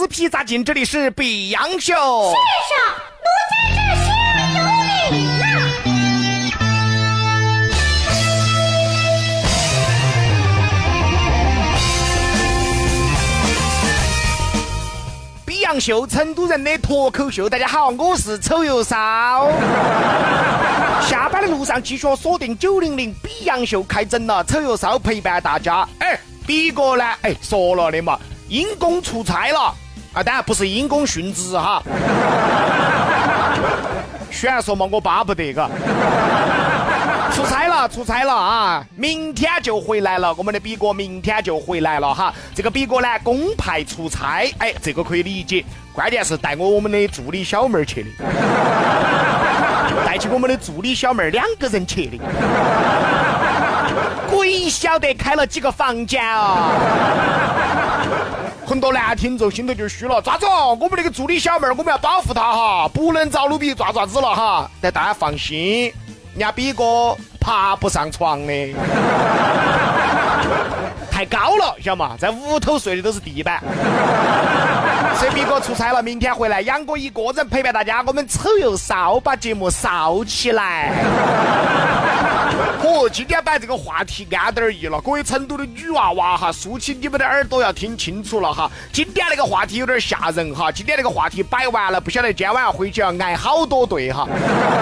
[0.00, 1.92] 撕皮扎筋，这里是比洋秀。
[1.92, 2.74] 先生，
[3.20, 4.08] 奴在这行
[4.56, 4.62] 有
[5.10, 5.44] 礼了。
[15.44, 17.46] 比洋秀，成都人的脱口秀。
[17.46, 18.96] 大家好，我是丑油骚。
[21.06, 25.86] 下班的路上继续锁定九零零比洋秀开整了，丑油骚陪伴大家。
[25.98, 27.04] 哎，比哥呢？
[27.20, 29.74] 哎，说了的嘛，因公出差了
[30.12, 31.82] 啊，当然不是因公殉职哈。
[34.30, 35.68] 虽然说嘛，我巴不得嘎。
[37.32, 38.84] 出差了，出差了啊！
[38.96, 42.34] 明天就回来了，我们的比哥明天就回来了哈。
[42.54, 45.64] 这个比哥呢，公派出差，哎，这个可以理解。
[45.92, 48.10] 关键是带我我们的助理小妹儿去的，
[50.04, 52.18] 带起我们的助理小妹儿两个人去的。
[54.28, 56.72] 鬼晓得开了几个房间啊！
[58.70, 60.78] 很多男听众心头就虚了，抓子哦？
[60.80, 64.70] 我们那个助理小妹儿，我们要保护她哈，不能遭奴婢抓爪子了哈。
[64.80, 65.92] 但大家放心。
[66.34, 68.72] 人家比哥爬不上床的，
[71.10, 72.12] 太高了，晓得嘛？
[72.16, 73.60] 在屋头睡的都是地板。
[75.16, 80.92] 所以比哥出差了，明天回来，杨哥一个人陪伴大家，我们丑又骚，把节目骚起来。
[82.82, 88.70] 哦，今天把这个话题安点儿意了，各位成都的女娃娃哈，竖起你们的耳朵要听清楚了哈。
[88.92, 94.28] 今天那个话题有点吓人哈，今天那个话题摆完了，不晓得今天晚上回去要挨好多对哈。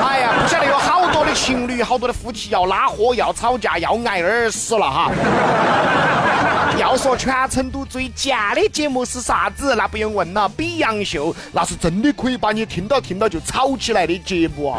[0.04, 5.10] 哎呀，不晓得有好多的情侣，好多的夫妻要拉货，要吵架，要挨耳屎了哈。
[6.78, 9.74] 要说全成都最贱的节目是啥子？
[9.74, 14.78] 那不用问了，比洋秀，那是真的可以把你听到听到就吵起来的节目啊。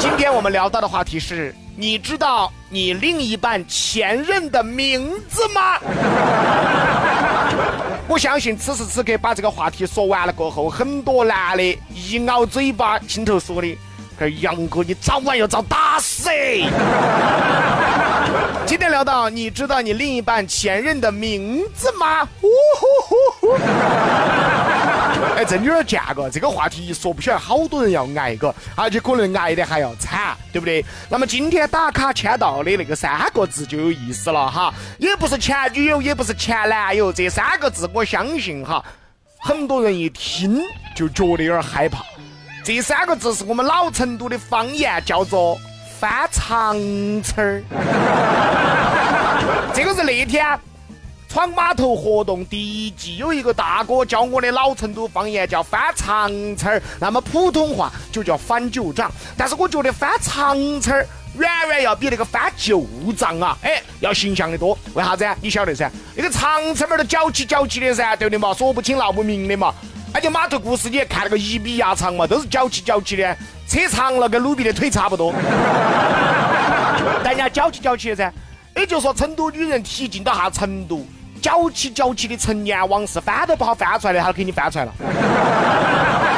[0.00, 5.78] 今天我们聊到的话题是：你知道你另一半前任的名字吗？
[8.08, 13.76] 我相信此时此刻把这个话题说完了过后，很多男的一咬嘴巴，心头说的
[14.20, 16.28] ：“这杨哥，你早晚要遭打死！”
[18.66, 22.28] 今天聊到，你知道你另一半前任的名字吗？
[25.38, 30.84] 哎，真有点贱个，这个话题一说，不晓得好多人要挨个，而且可能挨的还要惨，对不对？
[31.08, 38.84] 那么今天打卡签到的那个三个字就有意思了哈，也不是前女友，也不是前男友，这三个字我相信哈，
[39.38, 40.60] 很多人一听
[40.94, 42.04] 就觉得有点害怕。
[42.62, 45.58] 这三个字是我们老成都的方言，叫做
[45.98, 46.76] 翻长
[47.22, 47.62] 车儿。
[49.74, 50.46] 这个是那天。
[51.32, 59.08] 闯码头活动第一季有一个大哥教我的老成都方言叫翻长车儿，那么普通话就叫翻旧账。
[59.36, 61.06] 但是我觉得翻长车儿
[61.38, 62.84] 远远要比那个翻旧
[63.16, 64.76] 账啊，哎，要形象的多。
[64.92, 65.24] 为啥子？
[65.40, 65.88] 你晓得噻？
[66.16, 68.52] 那个长车儿都搅起搅起的噻，对不对嘛？
[68.52, 69.72] 说不清闹不明的嘛。
[70.12, 73.36] 而且码头故事你也看那个一米牙长嘛，都是搅起搅起的，
[73.68, 75.32] 扯长了跟鲁比的腿差不多。
[77.22, 78.32] 但人家搅起搅起的噻，
[78.76, 81.06] 也就是说成都女人提劲到啥程度？
[81.40, 84.92] 搅起搅起的陈年往事，翻都不好翻出来的，他都给你翻出来了。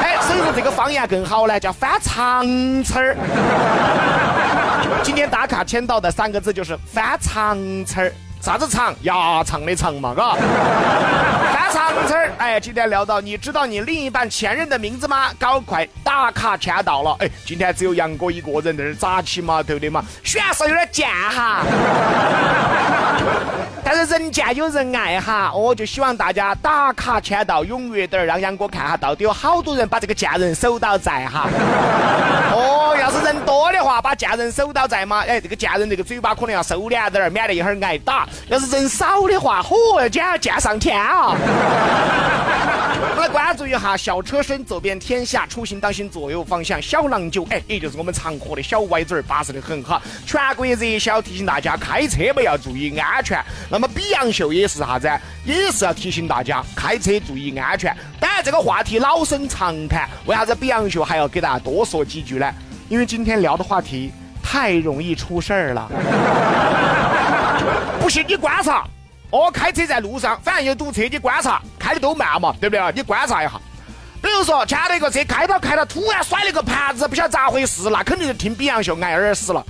[0.00, 2.46] 哎，所以说这个方言更好呢，叫翻长
[2.84, 3.16] 词儿。
[5.02, 8.12] 今天打卡签到的三个字就是翻长词儿。
[8.42, 8.92] 啥子长？
[9.03, 10.34] 牙长的长嘛，嘎。
[10.34, 12.28] 翻长子儿。
[12.38, 15.28] 哎，今天聊到，你知道你另一半前任的名字吗？
[15.38, 17.16] 搞快打卡签到了。
[17.20, 20.04] 哎，今天只有杨哥一个人在这儿扎起嘛，对不对嘛？
[20.25, 21.62] 选手有点贱哈。
[23.84, 31.47] 但是人见有人爱哈，我就希望大家打卡签到踊跃点儿，让杨哥看哈，到底有好多人把这个贱人守到在哈。
[33.82, 38.28] 话，把贱人守到在嘛，哎，这个贱人这个嘴巴可能要收敛点儿，免得一会儿挨打。
[38.48, 41.34] 要是人少的话，嚯，简直贱上天啊！
[43.04, 46.81] 我们来关注一下小车身走遍天下，出行当心左右方向。
[46.81, 50.00] 小郎酒，哎，也就是我们常喝的小歪嘴儿，巴适的很哈。
[50.26, 53.43] 全国热销，提醒大家开车嘛要注意安全。
[53.70, 55.10] 那么比洋秀也是啥子？
[55.44, 57.94] 也是要提醒大家开车注意安全。
[58.20, 62.52] 当然这个话题老生常谈，为啥子比洋秀还要给大家多说几句呢？
[62.92, 64.12] 因为今天聊的话题
[64.42, 65.88] 太容易出事儿了。
[67.98, 68.84] 不信你观察，
[69.30, 72.92] 我，开车在路上，反正有堵车，你观察，开的都慢嘛，对不对啊？
[72.94, 73.52] 你观察一下，
[74.20, 79.64] 比如说前头一个车开到开到，突然甩了个盘子，不晓得咋回事，那肯定是听比洋秀挨耳屎了。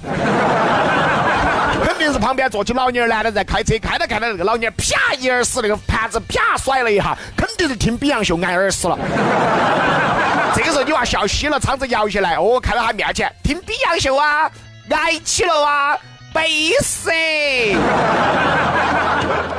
[1.84, 8.98] 肯定是旁边坐起老年，男的在开车，开到开到那个老年啪一耳屎，那个盘子啪甩了一下，肯定是听比洋秀挨耳屎了。
[10.54, 14.50] 这个时候你娃笑嘻了，窗子摇下来，哦，看到他面前，听比洋秀啊，
[14.90, 15.96] 挨起了啊。
[16.34, 17.10] 背死！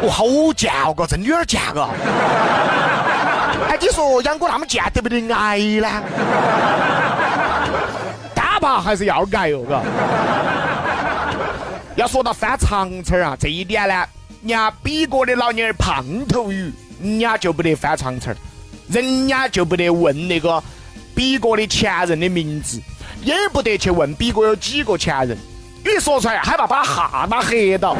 [0.01, 0.25] 我好
[0.57, 1.83] 贱哦，哥，真的有点贱个。
[3.69, 5.87] 哎，你说杨哥那么贱得不得挨呢？
[8.33, 9.83] 打吧还是要挨哦，嘎。
[11.95, 13.93] 要说到翻长词儿啊，这一点呢，
[14.41, 18.37] 人家比哥的老娘儿胖头鱼，人家就不得翻长词儿，
[18.89, 20.61] 人家就不得问那个
[21.13, 22.81] 比哥的前任的名字，
[23.21, 25.37] 也不得去问比哥有几个前任，
[25.85, 27.95] 一说出来害怕把他吓巴黑到，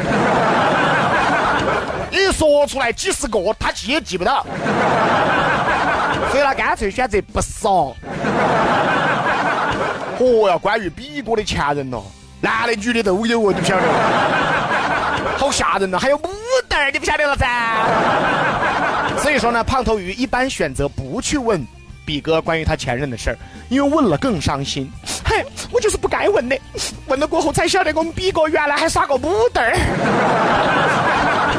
[2.10, 4.44] 一说出来几十个他记也记不到，
[6.32, 7.96] 所以他干脆选择不说。
[10.18, 12.04] 哦哟，关于比哥的前任咯。
[12.44, 13.86] 男的女的都有哦，你不晓得？
[15.38, 15.98] 好吓人呐！
[15.98, 16.28] 还有母
[16.68, 19.16] 蛋儿，你不晓得了噻？
[19.18, 21.66] 所以说呢，胖头鱼一般选择不去问
[22.04, 24.90] 比哥关于他前任的事儿，因为问了更伤心。
[25.24, 26.58] 嘿，我就是不该问的，
[27.06, 29.74] 问了过后才晓得我们比哥原来还耍过母蛋儿，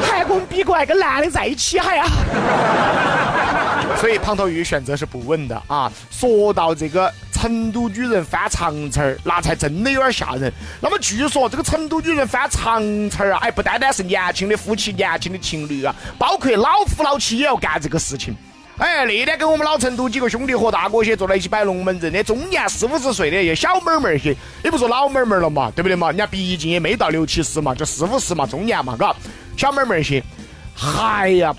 [0.02, 2.06] 还我们比哥还跟男的在一起还呀。
[4.00, 5.90] 所以胖头鱼选择是不问的啊。
[6.10, 7.12] 说到这个。
[7.36, 10.50] 成都女人翻长词儿，那才真的有点吓人。
[10.80, 18.34] 那么据说这个成都女人翻长词儿啊，哎，不单单是年轻的夫妻、年轻的情侣啊，包括老夫老妻也要干这个事情。
[18.78, 26.08] 哎，那天跟我们老成都几个兄弟伙大哥些坐在一起摆龙门阵的，中年四五十岁的些小妹妹些，也不说老妹妹了嘛，对不对嘛？
[26.08, 29.14] 人家毕竟也没到六七十嘛，就四五十嘛，中年嘛，嘎，
[29.56, 30.22] 小妹妹些，
[31.02, 31.54] 哎呀。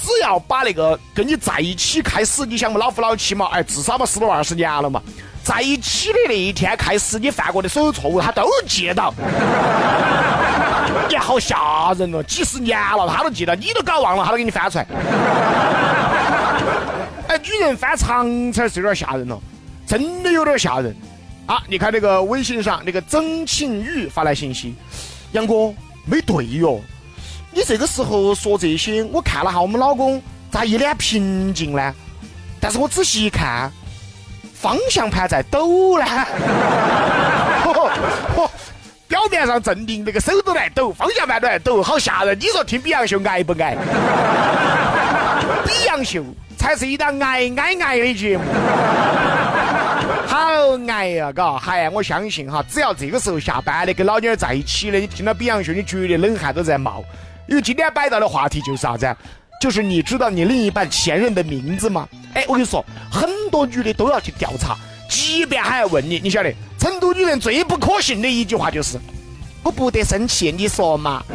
[0.00, 5.02] 只要把那个跟你在一起开始，你想嘛，老夫老妻嘛，哎，至少嘛十多二十年了嘛，
[5.42, 9.12] 在一起的那一天开始，你犯过的所有错误，他都记得到。
[11.10, 14.86] 你好吓人哦，几十年了，他都记得，你都搞忘了，他都给你翻出来。
[17.38, 19.40] 女人翻长城是有点吓人了，
[19.86, 20.94] 真的有点吓人。
[21.46, 24.74] 啊，你看那个微信上那个曾庆玉发来信息，
[25.32, 25.72] 杨哥
[26.04, 26.80] 没对哟。
[27.50, 31.94] 你这个时候说这些，我看了哈，我们老公咋一脸平静呢？
[32.60, 33.72] 但是我仔细一看，
[34.52, 36.04] 方向盘在抖呢。
[39.08, 42.38] 表面上镇定，那个手都在抖，方向盘都在抖，好吓人。
[42.38, 43.74] 你说听比洋秀挨不挨？
[45.64, 46.22] 比洋秀
[46.58, 48.44] 才是一档挨挨挨的节目，
[50.26, 51.56] 好挨呀，嘎！
[51.56, 57.02] 嗨，我相信哈，只要这个时候下班的跟老娘儿在一起的，你听到比昂秀，你绝对冷汗都在冒。
[57.46, 59.16] 因为今天摆到的话题就是啥子？
[59.60, 62.08] 就是你知道你另一半前任的名字吗？
[62.34, 64.76] 哎，我跟你说，很多女的都要去调查，
[65.08, 68.98] 即便还要问你，你晓得，成都女人最不可信的一句话就是
[69.64, 71.22] ：“我不得生气，你说嘛？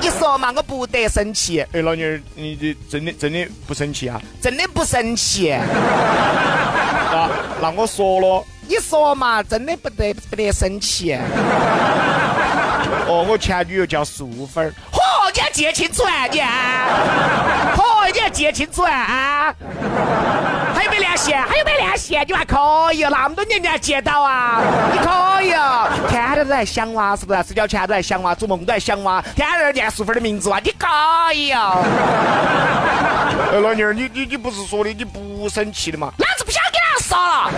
[0.00, 0.52] 你说嘛？
[0.54, 4.20] 我不得生气。”哎，老妞儿，你这真的真的不生气啊？
[4.40, 5.50] 真的不生气。
[7.12, 7.30] 那
[7.62, 9.42] 那我说了，你说嘛？
[9.42, 11.14] 真的不得不得生气。
[13.06, 14.72] 哦，我前女友叫素芬儿。
[15.34, 16.38] 嚯，你要记清楚啊你？
[16.38, 19.52] 嚯，你要记清楚啊？
[20.74, 21.32] 还有没联系？
[21.32, 22.16] 还有没联系？
[22.26, 22.56] 你还可
[22.92, 24.60] 以哦，那么多年你还记得到啊？
[24.92, 27.42] 你可以哦，天天都在想哇，是不是？
[27.42, 30.86] 睡觉前都在想哇，做梦都在想哇，天天在念素芬的名字哇，你可
[31.34, 31.82] 以哦。
[33.52, 36.12] 哎，老妞儿，你你你不是说的你不生气的吗？
[36.18, 37.50] 老子不想跟他杀了。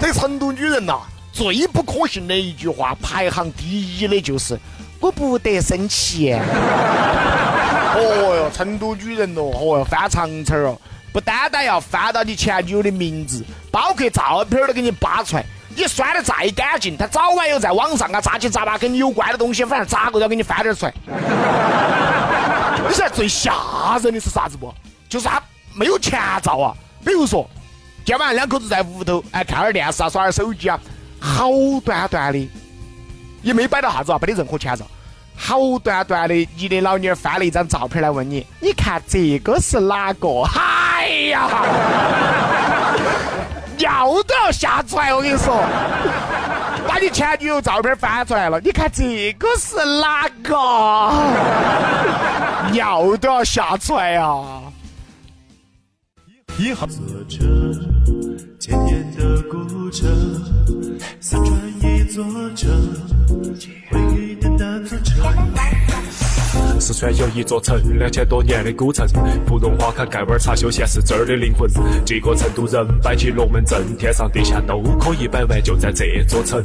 [0.00, 0.98] 这成都女人呐。
[1.30, 4.58] 最不可信的一句话，排行第一的就是
[5.00, 6.32] “我不得生气”。
[8.00, 10.78] 哦哟，成都女人哦，哦哟，翻长词儿哦，
[11.12, 15.44] 不单单要翻到你前女友的名字，包括照片都给你扒出来。
[15.74, 20.94] 你拴的再干净，他早晚有在网上啊，杂七杂八跟你有关的东西，反正咋个都要给你翻点出来。
[22.88, 24.72] 你晓得最吓人的是啥子不？
[25.08, 25.42] 就是他
[25.74, 26.74] 没有前兆啊。
[27.04, 27.48] 比如说，
[28.04, 30.78] 今天晚上两口子在屋头，哎，看会儿电视啊，耍点手机啊。
[31.20, 31.48] 好
[31.84, 32.48] 端端的，
[33.42, 34.86] 也没摆到啥子啊，没得任何前兆。
[35.36, 40.42] 好端端的，你的老娘翻了一张照片来问你，你看这个是哪个？
[40.54, 41.48] 哎呀，
[43.76, 45.14] 尿 都要吓出来！
[45.14, 45.54] 我跟你说，
[46.88, 50.56] 把你前女友照片翻出来了，你看这个是哪个？
[52.72, 54.60] 尿 都要吓出来呀！
[56.58, 56.88] 一号。
[58.58, 60.10] 千年的古城，
[61.20, 61.48] 四川
[61.80, 62.24] 一，座
[62.56, 62.68] 城。
[66.80, 69.06] 四川有一座城，两千多年的古城，
[69.46, 71.68] 芙蓉花开，盖碗茶休闲是这儿的灵魂。
[72.04, 76.62] 几个成都人摆起龙门阵，天上地下都可以摆完，就在这座城。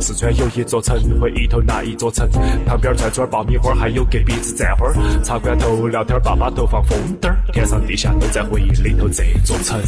[0.00, 2.28] 四川有一座城，回忆头那一座城，
[2.66, 4.94] 旁边串串爆米花，还有隔壁子蘸花儿。
[5.22, 9.08] 茶馆头聊天，爸爸头放风灯，天上地下都在回忆里头。
[9.08, 9.80] 这座城，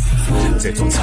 [0.59, 1.03] 这座城。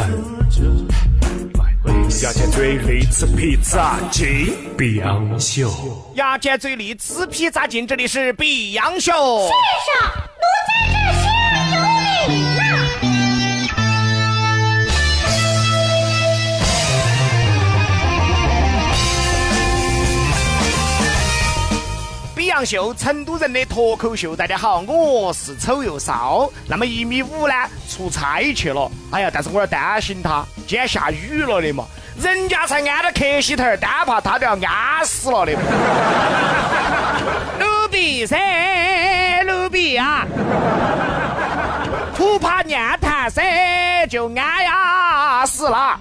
[1.85, 5.69] 牙尖嘴里吃披萨紧碧昂秀。
[6.15, 9.11] 牙尖嘴里吃披萨紧这里是碧昂秀。
[9.11, 9.51] 先
[9.85, 9.93] 生
[10.39, 11.25] 奴才这厢
[11.73, 12.62] 有礼
[22.53, 24.35] 阳秀，成都人的脱口秀。
[24.35, 26.47] 大家好，我是丑又骚。
[26.67, 27.53] 那么一米五呢，
[27.89, 28.91] 出差去了。
[29.11, 31.83] 哎呀，但是我要担心他，今天下雨了的嘛，
[32.21, 35.53] 人家才安到客西头，单怕他都要安死了的。
[37.59, 38.37] 卢比噻，
[39.47, 40.23] 卢比啊，
[42.15, 45.99] 不怕念谈噻，就安呀死了。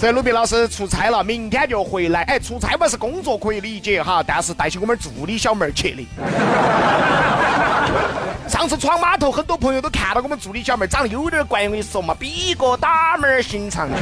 [0.00, 2.22] 这鲁比老师出差了，明天就回来。
[2.22, 6.06] 哎，出差不是工作可以理解哈，但是带起我们助理小妹儿去的。
[8.48, 13.88] 上次闯码头，很多朋友都看到我们助理小妹儿长得有点怪，我跟你说嘛，比个打妹儿心肠。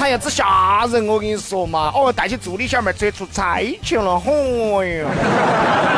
[0.00, 1.04] 哎呀，这吓人！
[1.06, 5.08] 我跟你说嘛，哦，带起助理小妹儿出去出差去了，嚯哟！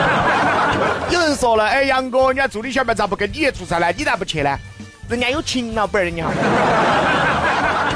[1.13, 3.93] 有人说了，哎，杨哥，人家助理小妹儿咋不跟你出差呢？
[3.95, 4.59] 你咋不去呢？
[5.09, 6.25] 人家有秦老板儿，人家。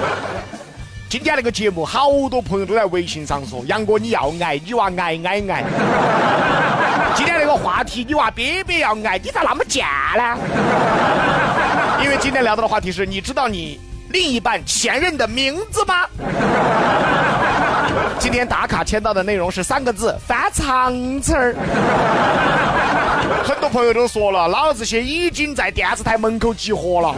[1.09, 5.65] 今天那个节目，好多朋友都在微信上说：“杨哥，你要挨，你娃挨挨挨。”
[7.15, 10.37] 今天那个话题，你娃憋憋要挨，你咋那么贱呢？
[12.03, 13.79] 因为今天聊到的话题是：你知道你
[14.11, 15.95] 另一半前任的名字吗？
[18.19, 21.55] 今天打卡签到的内容是三个字：翻长词儿。
[23.75, 27.13] 朋友都说了，老子些已经在电视台门口集合了。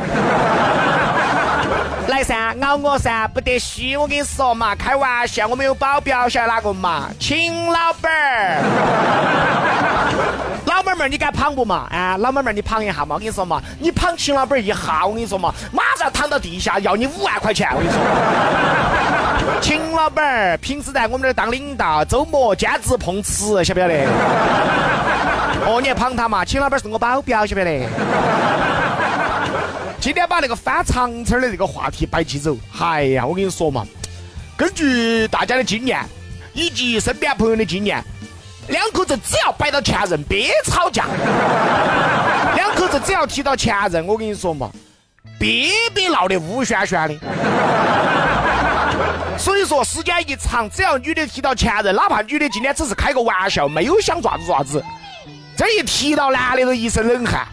[2.08, 3.94] 来噻，咬我噻，不得虚。
[3.94, 7.10] 我跟你说嘛，开玩笑，我们有保镖，晓得哪个嘛？
[7.20, 8.62] 秦老板儿，
[10.64, 11.86] 老妹妹，你敢捧不嘛？
[11.90, 13.16] 啊，老妹妹，你捧一下嘛。
[13.16, 17.68] 我跟你说嘛，你捧秦老板儿一下，我跟你说嘛，马上躺到地下要你五万块钱。
[17.70, 18.00] 我跟你说，
[19.60, 24.06] 秦老板儿平时在我们这儿当领导，周末兼职碰瓷，晓不晓得？
[25.66, 26.44] 哦，你捧他嘛？
[26.44, 27.88] 秦老板是我保镖，晓不晓得？
[29.98, 32.56] 今天把那个翻长词的这个话题摆起走。
[32.78, 33.84] 哎呀，我跟你说嘛，
[34.56, 36.00] 根据大家的经验
[36.52, 38.00] 以及身边朋友的经验，
[38.68, 41.06] 两口子只要摆到前任，别吵架。
[42.54, 44.70] 两口子只要提到前任，我跟你说嘛，
[45.36, 47.18] 别别闹得乌旋旋的。
[49.36, 54.80] 所以说，时间一长，只要女的提到前任，哪怕女的今天只是开个玩笑，没有想爪子爪子，
[55.56, 57.46] 这一提到男的都一身冷汗。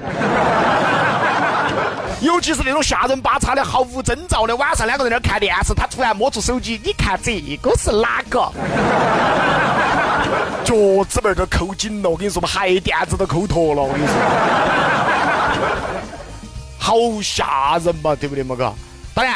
[2.22, 8.52] 尤其是那种吓人巴叉的、毫无征兆的，晚上两个人在那看电视，他突然摸出手机，你看这个是哪个？
[10.64, 10.74] 脚
[11.10, 14.16] 趾门都扣紧了，我跟你说嘛，鞋垫子都扣脱了，我跟你说，
[16.80, 18.56] 好吓人嘛，对不对嘛？
[18.56, 18.74] 哥，
[19.14, 19.36] 当然，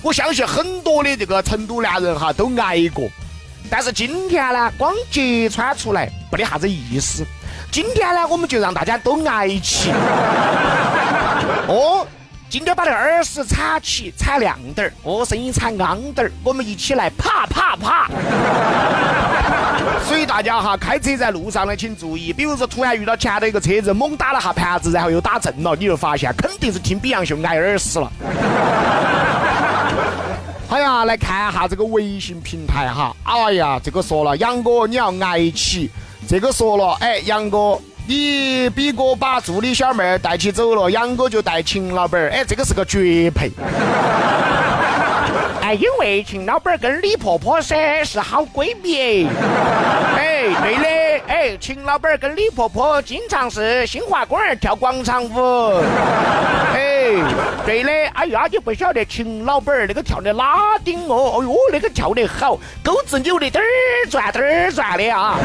[0.00, 3.06] 我相信很多的这个成都男人哈都挨过，
[3.68, 7.26] 但是今天呢，光揭穿出来没得啥子意思。
[7.72, 9.90] 今天呢，我们就让大家都挨起。
[11.66, 12.06] 哦。
[12.50, 18.10] 今天把那耳屎铲起，铲亮点儿，哦，声音铲昂点儿，我们一起来啪啪啪！
[20.06, 28.12] 所以大家哈，开车在路上呢，请注意，比如说突然遇到前头一个车子猛打了下盘子，然后又打正了，你就发现肯定是听比洋秀挨耳屎了。
[30.68, 35.90] 哎呀，来看一下这个微信平台哈，哎呀，这个说了，杨哥你要挨起，
[36.28, 37.78] 这个说了，哎，杨哥。
[38.04, 43.48] 你比哥把助理小妹儿带起走了，杨哥就带秦老板儿，哎，这个是个绝配。
[45.62, 49.28] 哎，因为秦老板儿跟李婆婆噻是好闺蜜。
[50.16, 50.82] 哎，对的，
[51.28, 55.80] 哎，秦老板儿跟李婆婆经常是新华公园跳广场舞。
[56.74, 57.12] 哎，
[57.64, 63.64] 对的，哎呀，你不晓得秦老板儿那个跳的拉丁哦，哎呦，那个跳的好，钩子扭的嘚儿
[64.10, 65.38] 转嘚儿转的啊。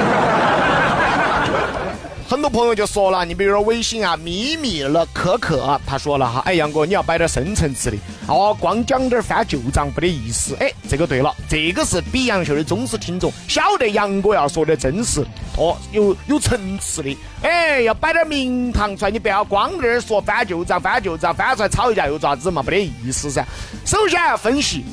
[2.30, 23.46] 很多朋友就说了，你比如说微信啊，咪咪了可可，他说了哈，哎，杨哥你要摆点深层次的，哦，光讲点翻旧账没得意思，哎，这个对了，这个是比杨秀的忠实听众，晓得杨哥要说的真实，哦，有有层次的，哎，要摆点名堂出来，你不要光在那说翻旧账，翻旧账，翻出来吵一架又咋子嘛，没得意思噻。
[23.86, 24.84] 首先要分析，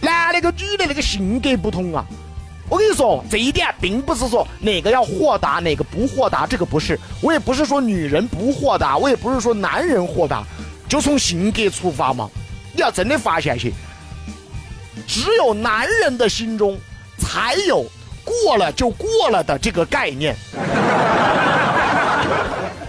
[0.00, 2.06] 男的跟女的那个性格不同啊。
[2.68, 6.98] 我跟你说，这一点并不是说哪个要豁达，哪个不豁达，这个不是。
[7.22, 10.42] 我也不是说女人不豁达，我也不是说男人豁达，
[10.88, 12.28] 就从性格出发嘛。
[12.72, 13.72] 你要真的发现些，
[15.06, 16.76] 只有男人的心中
[17.18, 17.86] 才有
[18.24, 20.34] 过了就过了的这个概念。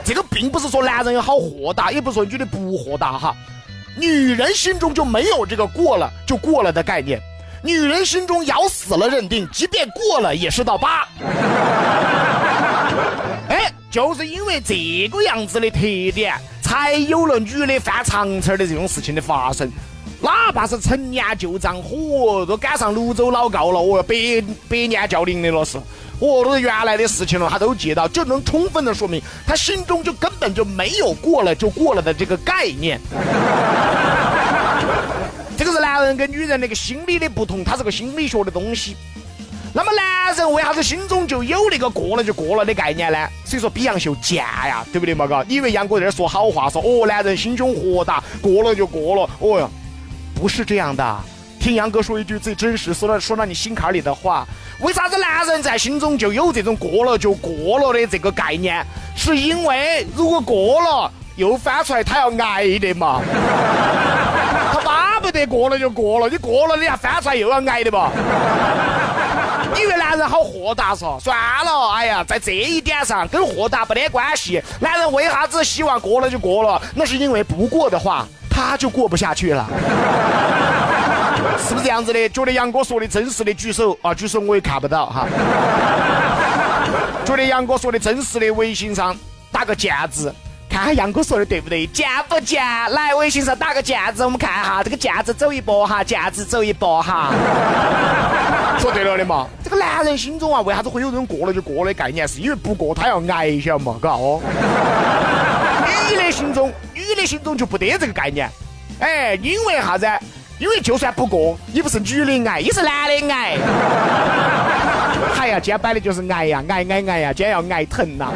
[0.04, 3.36] 这个并不是说男人要好豁达，也不是说女的不豁达哈。
[3.96, 7.22] 女人心中就没有这个过了就过了的概念。
[7.64, 11.08] 女人心中咬死了认定，即便过了也是道疤。
[13.50, 15.80] 哎，就是因为这个样子的特
[16.14, 19.70] 点，才有了女的翻长词的这种事情的发生。
[20.20, 24.16] 哪怕是陈年旧账，嚯，都赶上泸州老窖了，哦，百
[24.68, 25.78] 百年教龄的了是，
[26.20, 33.00] 哦，都是原来的事情了，他都记到，就能充分的说明他心中就根本就没有过了就过了的这个概念。
[36.08, 38.96] 人跟女人那个心理的不同，它是个心理学的东西。
[39.74, 43.28] 那么男人为啥子心中就有那个过了就过了的概念呢？
[43.46, 45.28] 所以说比杨秀贱呀，对不对嘛？
[45.28, 49.70] 嘎，你以为杨哥在这说好话，说哦，男人心胸豁达，过了就过了，哦哟，
[50.34, 51.20] 不是这样的。
[51.60, 54.48] 听杨哥说一句最真实，说到说到你心坎里的话。
[54.80, 58.84] 为啥子男人在心中就有这种过了就过了的这个概念？
[59.16, 63.22] 是因为如果过了又翻出来，他要挨的嘛。
[65.38, 68.12] 不得过了就过了，你过了你还翻出来又要挨的吧？
[69.76, 71.20] 你以为男人好豁达嗦？
[71.20, 74.60] 算了，哎呀，在这一点上跟豁达没得关系。
[74.80, 76.82] 男人为啥子希望过了就过了？
[76.96, 79.68] 那是因为不过的话，他就过不下去了。
[81.60, 82.28] 是不是这样子的？
[82.30, 85.28] 觉得杨哥说的真实的举手啊，举手我也看不到哈。
[87.26, 89.16] 觉得杨哥说的真实的，微信上
[89.52, 90.34] 打个键字。
[90.70, 91.88] 看下杨哥说的对不对？
[91.88, 92.64] 贱不贱？
[92.92, 97.32] 来微信上打个贱字，我们看哈，这个贱字走一波哈，贱字走一波哈。
[98.80, 99.48] 说对了的嘛。
[99.64, 102.28] 这个男人心中啊，为啥子会有这种过了就过的概念？
[102.28, 103.98] 是因为不过他要挨，晓得嘛？
[104.02, 104.40] 嘎哦。
[106.10, 108.50] 女的心中，女的心中就不得这个概念。
[109.00, 110.08] 哎，因为啥子？
[110.60, 113.58] 因为就算不过，你不是女的挨，你是男的挨。
[115.40, 118.32] 哎呀，今天摆的就是挨呀，挨挨挨呀，今天要挨疼呐。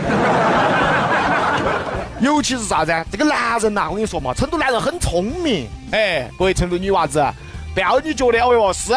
[2.22, 2.94] 尤其是啥子？
[3.12, 5.68] 这个男人呐，我跟你说嘛，成都男人很聪明。
[5.92, 7.26] 哎，各位成都女娃子，
[7.74, 8.94] 不要你觉得哦哟是，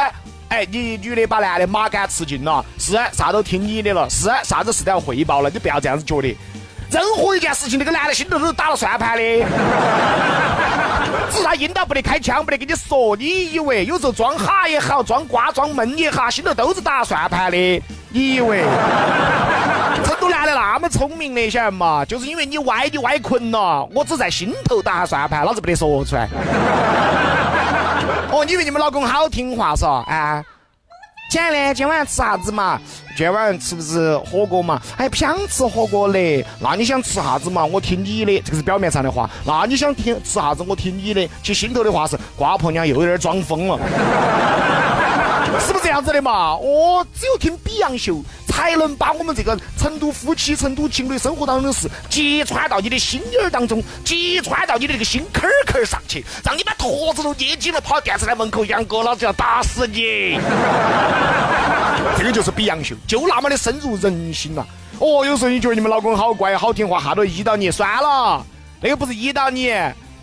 [0.48, 6.36] 哎，你女的把男的马杆吃尽了，是啥都听你的了，是啥子事都要汇报了，你不要这样子觉得。
[6.90, 9.22] 任何一件事情，那个男的心头都是打了算盘的。
[11.30, 13.16] 只是他阴道不得开枪，不得跟你说。
[13.16, 17.56] 你以为有时候装哈也好，装瓜装闷也好，心头都是打算盘的。
[18.10, 18.62] 你以为？
[20.24, 22.02] 都男的那么聪明的，晓得嘛？
[22.02, 26.26] 就是因为你歪你歪困了，我只在心头打算盘，老子不得说出来。
[28.32, 30.02] 哦，你以为你们老公好听话是吧？
[30.08, 30.42] 啊，
[31.30, 32.80] 亲爱的，今晚吃啥子嘛？
[33.18, 34.80] 今晚吃不是火锅嘛？
[34.96, 36.42] 哎，不想吃火锅嘞。
[36.58, 37.62] 那你想吃啥子嘛？
[37.62, 39.28] 我听你的，这个是表面上的话。
[39.44, 40.64] 那你想听吃啥子？
[40.66, 41.28] 我听你的。
[41.42, 43.78] 其实心头的话是，瓜婆娘又有点装疯了。
[45.60, 46.54] 是不是这样子的嘛？
[46.54, 48.20] 哦，只有听比洋秀，
[48.54, 60.38] 才能把我们这个成都夫妻、成都情侣生活当中的事揭穿到你的心眼儿当中，揭穿到你的这个心坎儿坎儿上去，让你把坨子都捏紧了，跑到电视台门口，杨哥，老子要打死你！
[62.16, 64.64] 这个就是比杨秀，就那么的深入人心呐。
[65.00, 68.46] 哦，有时候你觉得你们老公好乖、好听话，哈都依到你，算了，
[68.80, 69.72] 那个不是依到你，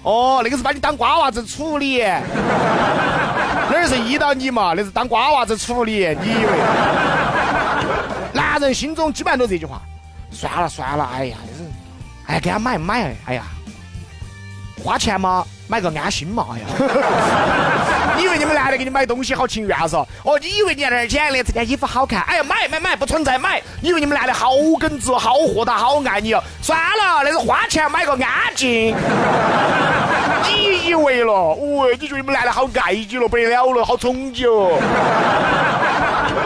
[0.04, 2.02] 哦，那个是把你当瓜娃子处理。
[3.72, 4.74] 哪是依到你嘛？
[4.76, 6.08] 那是当瓜娃子处理。
[6.22, 7.20] 你以为？
[8.62, 9.82] 人心中基本上都这句话。
[10.32, 11.69] 算了算了，哎呀，这是，
[12.28, 13.43] 哎，给他买买，哎呀，
[14.82, 16.65] 花钱嘛，买个安心嘛，哎呀。
[18.15, 19.97] 你 以为你们男的给你买东西好情愿是？
[19.97, 22.21] 哦，你以为你在那儿捡的这件衣服好看？
[22.24, 23.62] 哎呀，买买买，不存在买。
[23.82, 26.41] 你以为你们男的好耿直、好豁达、好爱你哦？
[26.62, 28.95] 算了，那是花钱买个安静。
[30.47, 31.34] 你以为了？
[31.34, 34.80] 哦，你觉得你们男的好爱你了，不得了了，好宠你哦！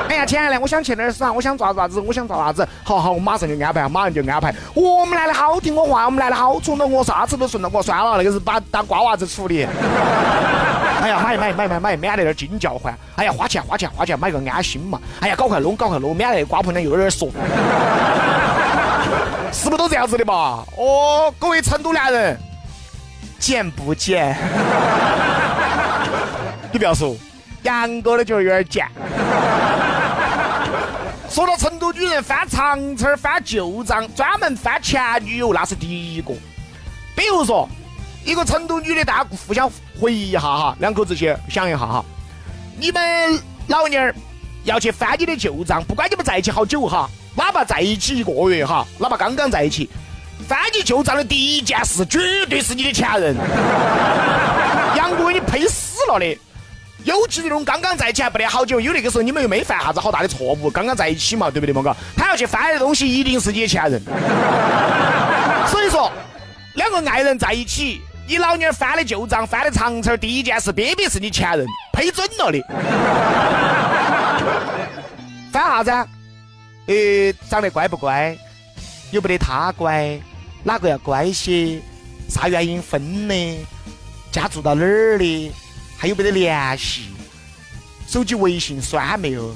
[0.10, 4.54] 哎呀，亲爱的，我想去哪儿耍，我想做啥子，我想做啥子，好好，我马上就安排，马上就安排。
[4.74, 7.82] 我们男的好听我话，我们男的好宠到我，啥子都顺到我。
[7.82, 9.68] 算了，那个是把当瓜娃子处理。
[11.02, 12.98] 哎呀，买买买买买，免得点惊叫唤。
[13.16, 15.00] 哎呀，花钱花钱花钱，买个安心嘛。
[15.20, 17.30] 哎呀，搞快弄搞快弄，免得瓜婆娘又有点说。
[19.52, 20.64] 是不是都这样子的嘛？
[20.78, 22.38] 哦，各位成都男人。
[23.40, 24.36] 贱不贱？
[26.72, 27.16] 你不要说，
[27.64, 28.88] 杨哥的就有点贱。
[31.30, 36.34] 说到成都女人翻长车翻旧账，专门翻前女友，那是第一个。
[37.16, 37.68] 比如说，
[38.24, 39.70] 一个成都女的，大家互相
[40.00, 42.06] 回忆一下哈，两口子去想一下哈，
[42.78, 44.16] 你们老娘儿
[44.64, 49.90] 要去翻你的旧账，不管你们在一起好久哈，哪怕在一起一个月哈，哪怕刚刚在一起。
[50.48, 53.36] 翻你旧账的第一件事，绝对是你的前任。
[54.96, 56.38] 杨哥，你配死了的！
[57.04, 61.82] 尤其那种刚刚在一起还不得好久，因为那个时候你们又没犯啥子好大的错误，刚刚在一起嘛，对不对嘛？
[61.84, 64.02] 哥，他要去翻的东西一定是你的前任。
[65.70, 66.12] 所以说，
[66.74, 72.60] 两个爱人在一起，你老娘翻的旧账，翻的长城第一件事，必必是你前任，配准了的。
[75.52, 75.92] 翻啥子？
[76.88, 78.36] 呃，长得乖不乖？
[79.16, 80.20] 有不得他乖？
[80.62, 81.82] 哪个要乖些？
[82.28, 83.66] 啥原因分的？
[84.30, 85.52] 家住到哪儿的？
[85.98, 87.04] 还有没得联系？
[88.06, 89.56] 手机微信删没有？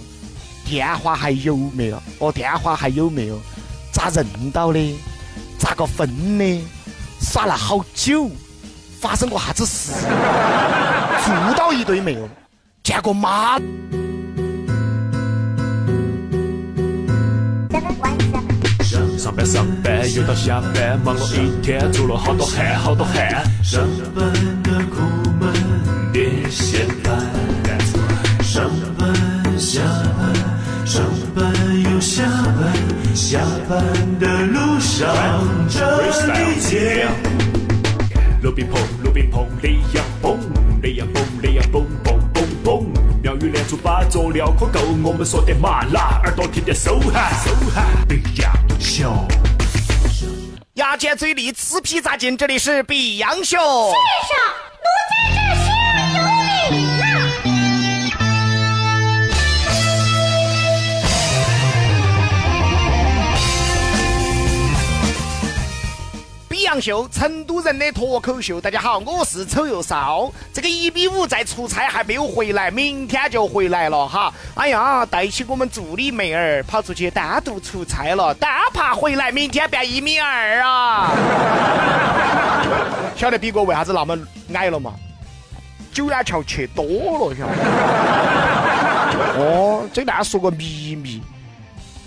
[0.64, 2.02] 电话还有没有？
[2.20, 3.38] 哦，电话还有没有？
[3.92, 4.96] 咋认到的？
[5.60, 6.64] 咋个分的？
[7.20, 8.32] 耍了好久，
[9.02, 9.92] 发生过啥子事？
[11.26, 12.30] 住到一堆没有？
[12.82, 13.60] 见过妈？
[19.30, 23.44] 上班上班又到下班，忙了一天，出了好多汗好多汗。
[23.62, 24.26] 上班
[24.64, 25.54] 的苦闷
[26.12, 27.16] 别嫌烦，
[28.42, 29.14] 上班
[29.60, 29.82] 下
[30.18, 31.46] 班，上班
[31.84, 32.74] 又下班，
[33.14, 33.40] 下
[33.70, 33.80] 班
[34.20, 35.08] 的路上
[35.70, 36.02] 这
[36.34, 37.08] 里见。
[38.42, 40.40] 路边碰，路边碰，雷阳蹦，
[40.82, 42.86] 雷阳蹦，雷阳蹦蹦蹦蹦。
[43.22, 47.86] 妙语连珠把佐料可够，我们说的麻辣，耳朵听得收哈收哈。
[48.08, 49.28] 比洋秀，
[50.76, 53.58] 牙尖嘴利，吃皮扎筋，这里是比洋秀。
[53.58, 53.64] 至
[54.28, 54.36] 少
[54.80, 55.69] 奴在这
[66.70, 68.62] 洋秀，成都人的脱口秀。
[68.62, 70.32] 大家好，我是丑又骚。
[70.54, 74.32] 这个一比五在出差还没有回来，明天就回来了哈。
[74.54, 81.12] 哎呀，带起我们助理妹儿跑出去单独出差了，单怕回来，明天变一米二啊！
[83.18, 84.16] 晓得比哥为啥子那么
[84.54, 84.94] 矮了嘛？
[85.92, 87.56] 九眼桥去多了，晓得？
[89.42, 91.14] 哦，这大家说个秘密，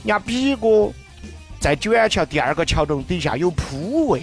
[0.04, 0.92] 人家比哥。
[1.62, 4.22] 在九眼桥第二个桥洞底下有铺位，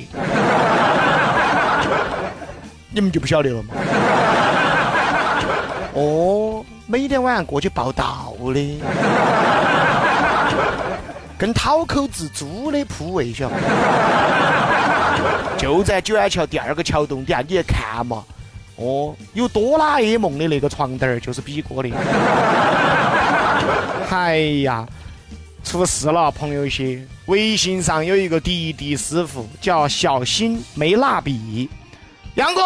[2.92, 3.74] 你们就不晓得了嘛？
[5.94, 8.82] 哦，每天晚上过去报道的，
[11.38, 13.62] 跟讨口子租的铺位，晓得吗？
[15.58, 18.22] 就在九眼桥第二个桥洞底下，你去看嘛。
[18.76, 21.90] 哦，有哆啦 A 梦的那个床单儿就是比哥的。
[24.12, 24.86] 哎呀！
[25.64, 27.00] 出事了，朋友些！
[27.28, 31.70] 微信上有一个滴滴师傅叫小新没蜡笔，
[32.36, 32.62] 杨哥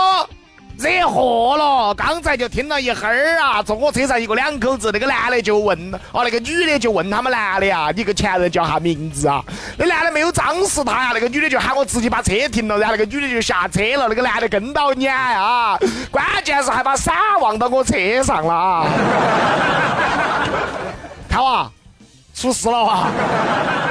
[0.77, 1.93] 惹祸了！
[1.95, 9.43] 刚才就听了一会儿啊，坐我车上一个两口子，那个男的就问，哦，那个女的就问他们男的呀，你个前任叫啥名字啊？
[9.77, 15.77] 那男的没有张视他呀，那个女的就喊我直接把车停了，然后那个女的就下车了，那个男的跟到撵啊，
[16.09, 18.87] 关键是还把伞忘到我车上了啊！
[21.29, 21.69] 看哇！
[22.33, 23.07] 出事了哇！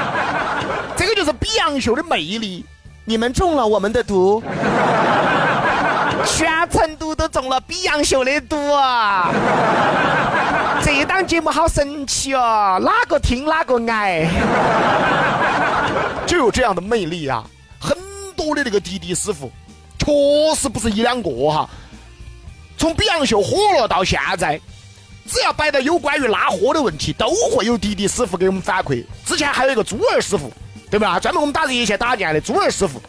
[0.96, 2.64] 这个就是比洋秀的魅力，
[3.04, 4.42] 你们中了我们的毒，
[6.26, 9.30] 全成都都中了比洋秀的毒啊！
[10.84, 14.28] 这档节目好神奇哦，哪个听哪个爱，
[16.26, 17.44] 就有这样的魅力啊！
[17.80, 17.96] 很
[18.36, 19.50] 多的那个滴滴师傅，
[19.98, 20.06] 确
[20.56, 21.70] 实不是一两个哈，
[22.76, 24.60] 从比洋秀火了到现在。
[25.28, 29.04] 只要摆到有关于拉货的问题，都会有滴滴师傅给我们反馈。
[29.24, 30.52] 之前还有一个猪儿师傅，
[30.90, 31.18] 对吧？
[31.18, 33.00] 专门我们打热线打电的猪儿师傅，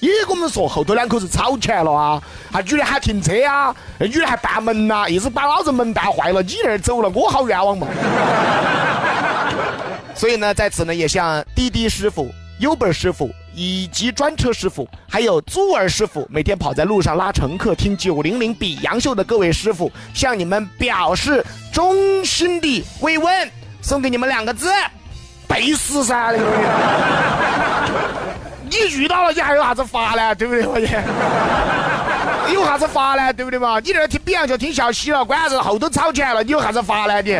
[0.00, 7.86] 也跟我们说后头两口子吵起来了啊，啊女的喊停车啊，那女的还绊门呐，意思把老子门绊坏了，你那儿走了，我好冤枉嘛。
[10.14, 13.30] 所以呢，在此呢，也向滴滴师傅、优本师傅。
[13.54, 23.50] 以及专车师傅，还有猪儿师傅，每天跑在路上拉乘客听九零零比洋秀的各位师傅，向你们表示衷心的慰问，
[23.82, 24.70] 送给你们两个字：
[25.48, 26.32] 背时噻！
[28.70, 30.32] 你遇到了，你还有啥子法呢？
[30.34, 30.64] 对不对？
[30.64, 30.78] 我
[32.48, 33.32] 也有啥子法呢？
[33.32, 33.80] 对不对嘛？
[33.80, 37.20] 你这听比洋秀听笑嘻了，关键是后头吵起来了，你有啥子法呢？
[37.20, 37.32] 你？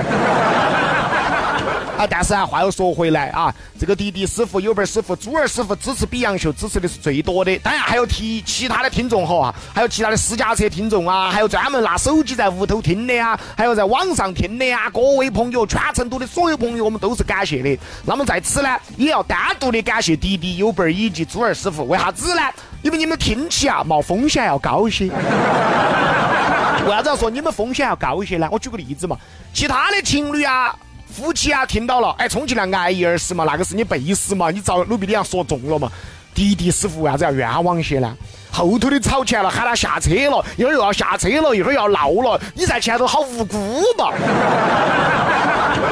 [2.01, 17.79] 啊，但是啊，话又说回来啊，这个滴滴师傅、有本师傅、猪儿师傅支持比杨秀支持的是最多的，当然还有提其他的听众哈啊，还有其他的私家车听众啊，还有专门拿手机在屋头听的啊，还有在网上听的啊，各位朋友，全成都的所有朋友，我们都是感谢的。
[18.07, 22.41] 那么在此呢，也要单独的感谢滴滴、有本以及猪儿师傅，为啥子呢？
[22.81, 25.05] 因为你们听起啊，冒风险要高一些。
[26.87, 28.49] 为啥子要说你们风险要高一些呢？
[28.51, 29.19] 我举个例子嘛，
[29.53, 30.75] 其他的情侣啊。
[31.11, 35.91] 夫妻啊，听到了，哎，充其量挨一耳屎嘛，那个是你背时嘛，你遭鲁比里昂说中了嘛。
[36.33, 38.17] 滴滴师傅为啥子要冤枉些呢？
[38.53, 43.57] 后头的吵起来了，喊他下车了，一会儿又要下车了，一会儿要闹了，你在前头好无辜
[43.99, 44.13] 嘛？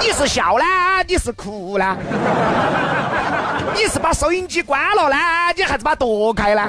[0.00, 0.64] 你是笑呢，
[1.06, 1.96] 你是哭呢？
[3.74, 5.16] 你是把收音机关了呢，
[5.56, 6.62] 你还是把夺开呢？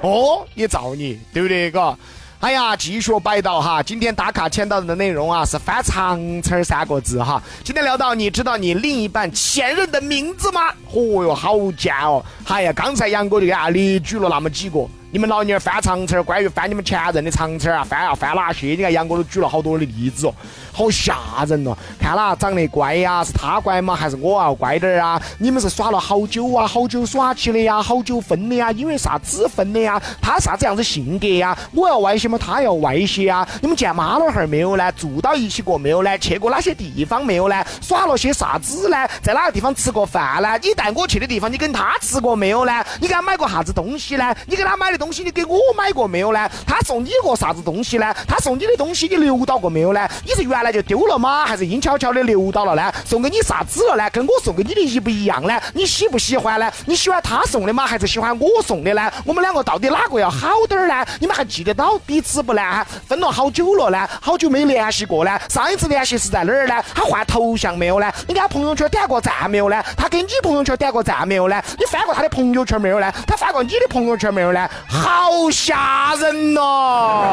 [0.00, 1.70] 哦，也造你，对不对？
[1.70, 1.96] 哥？
[2.42, 7.40] 哎呀，继续摆到哈，今天打卡签到的内容啊是翻长城三个字哈。
[7.62, 10.60] 今天聊到，你知道你另一半前任的名字吗？
[10.92, 12.20] 嚯哟，好贱哦！
[12.48, 18.68] 哎呀，刚才杨哥就给大家列举了那么几个，你们老娘儿翻长城儿，关于翻你们前任的长城儿啊，翻啊翻哪些？
[18.68, 20.34] 你看杨哥都举了好多的例子哦，
[20.72, 21.14] 好吓
[21.46, 21.76] 人哦！
[22.00, 23.94] 看啦，长得乖呀，是他乖吗？
[23.94, 25.20] 还是我要乖点儿啊？
[25.36, 26.66] 你们是耍了好久啊？
[26.66, 27.82] 好久耍起的呀？
[27.82, 28.72] 好久分的呀？
[28.72, 30.00] 因为啥子分的呀？
[30.22, 31.54] 他啥子样子性格呀？
[31.72, 32.38] 我要歪些吗？
[32.38, 33.46] 他要歪些啊？
[33.60, 34.90] 你们见妈老汉儿没有呢？
[34.92, 36.16] 住到一起过没有呢？
[36.16, 37.64] 去过哪些地方没有呢？
[37.82, 38.96] 耍了些啥子呢？
[39.22, 40.56] 在哪个地方吃过饭呢？
[40.62, 42.82] 你带我去的地方，你跟他吃过没有呢？
[42.98, 44.34] 你给他买过啥子东西呢？
[44.46, 46.48] 你给他买的东西，你给我买过没有呢？
[46.64, 48.14] 他送你过啥子东西呢？
[48.28, 50.08] 他送你的东西，你留到过没有呢？
[50.24, 51.44] 你是原来就丢了吗？
[51.44, 52.92] 还是阴悄悄的留到了呢？
[53.04, 54.08] 送给你啥子了呢？
[54.10, 55.60] 跟我送给你的一不一样呢？
[55.74, 56.70] 你喜不喜欢呢？
[56.86, 57.84] 你喜欢他送的吗？
[57.84, 59.10] 还是喜欢我送的呢？
[59.24, 61.04] 我们两个到底哪个要好点儿呢？
[61.18, 62.86] 你们还记得到彼此不呢？
[63.08, 64.08] 分了好久了呢？
[64.20, 65.36] 好久没联系过呢？
[65.48, 66.80] 上一次联系是在哪儿呢？
[66.94, 68.08] 他换头像没有呢？
[68.28, 69.82] 你给他朋友圈点过赞没有呢？
[69.96, 71.60] 他给你朋友圈点过赞没有呢？
[71.76, 73.12] 你翻过他的朋友圈没有呢？
[73.26, 74.68] 他翻过你的朋友圈没有呢？
[74.92, 77.24] 好吓人哦！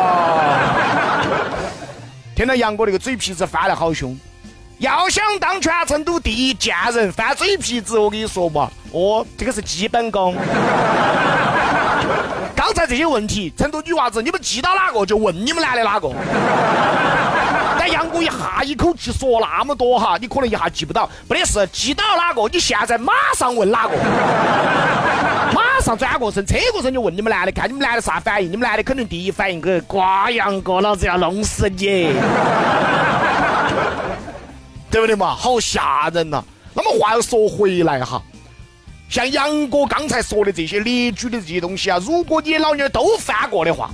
[2.33, 4.17] 听到杨哥那个嘴皮子翻得好凶，
[4.77, 10.37] 要想当全成都第一贱人，翻嘴皮子，我跟你说嘛，哦，这个是基本功。
[12.69, 16.07] 刚才这些问题，成都女娃子，你们记到哪个就问你们男的哪个。
[17.79, 23.97] 但杨哥一下一口气说那么多哈，你可能一下记不到，没得事，记到哪个，你现在马上问哪个，
[25.51, 32.13] 马上转过身，侧过身就问你们男的，看你们男的啥反应，你们男的肯定第一反应个瓜杨哥，老子要弄死你，
[34.91, 35.33] 对不对嘛？
[35.33, 36.43] 好吓人呐！
[36.75, 38.21] 那么话又说回来哈。
[39.09, 43.89] 像杨哥刚才说的这些列举的这些东西啊，如果你老娘都翻过的话，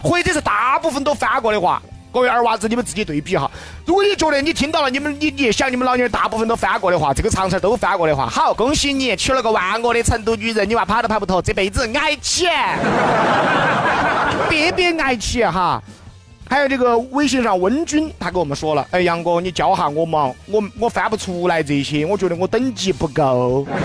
[0.00, 3.50] 或者是大部分都翻过的话，各位二娃子你们自己对比哈。
[3.84, 12.46] 如果你觉得你听到了，你们你你想你们老娘大部分都翻过的话，这个长城都翻过的话，好，恭喜你娶了个万恶的成都女人，你娃跑都跑不脱，这辈子挨起，
[14.48, 15.82] 别别挨起哈。
[16.52, 23.66] 还有这个微信上温君，他跟我们说了，哎，杨哥你教下我嘛，我我翻不出来这些，我觉得我等级不够。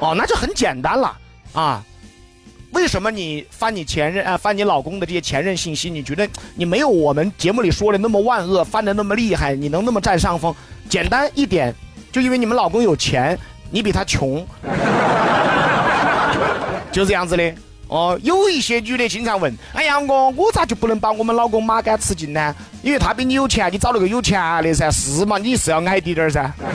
[0.00, 1.16] 哦，那就很简单了
[1.52, 1.80] 啊！
[2.72, 10.52] 为什么你翻你前任啊，翻你老公的这些前任信息，你觉得你没有我们节目里说的那么万恶，翻的那么厉害，你能那么占上风？
[10.88, 11.72] 简单一点，
[12.10, 13.38] 就因为你们老公有钱，
[13.70, 14.44] 你比他穷，
[16.90, 17.54] 就这样子的。
[17.88, 22.54] 哦，有一些女的经常问：“哎呀，我我咋就不能把我们老公马杆吃尽呢？
[22.82, 25.38] 因为他比你有钱，你找了个有钱的噻，是嘛？
[25.38, 26.50] 你是要矮滴点儿噻。”